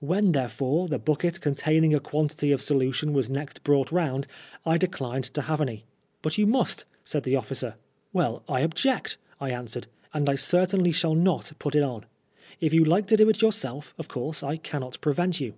[0.00, 4.26] When, therefore, the bucket containing a quantity in solution was next brought round,
[4.66, 5.84] I declined to have any."
[6.20, 7.76] But you must," said the officer.
[8.12, 12.06] "Well, I object," I answered, ^'and I certainly shall not put it on.
[12.60, 15.54] If you like to do it yourself of course I cannot prevent you."